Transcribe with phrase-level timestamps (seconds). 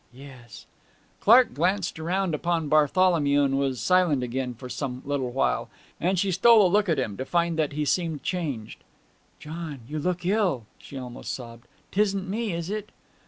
[0.11, 0.65] 'Yes.'
[1.19, 6.31] Clark glanced round upon Bartholomew and was silent again, for some little while, and she
[6.31, 8.83] stole a look at him, to find that he seemed changed.
[9.37, 11.67] 'John, you look ill!' she almost sobbed.
[11.91, 12.89] ''Tisn't me, is it?'